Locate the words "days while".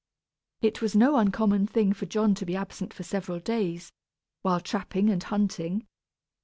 3.39-4.59